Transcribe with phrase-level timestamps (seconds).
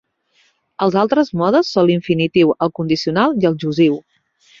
[0.85, 4.01] Els altres modes són l'infinitiu, el condicional i el jussiu.